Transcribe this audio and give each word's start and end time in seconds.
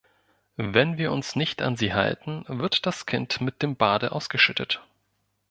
Wenn 0.57 0.97
wir 0.97 1.11
uns 1.11 1.35
nicht 1.35 1.61
an 1.61 1.77
sie 1.77 1.93
halten, 1.93 2.43
wird 2.47 2.87
das 2.87 3.05
Kind 3.05 3.39
mit 3.39 3.61
dem 3.61 3.75
Bade 3.75 4.13
ausgeschüttet. 4.13 4.81